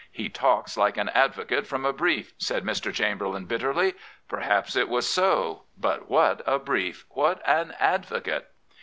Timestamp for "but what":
5.77-6.41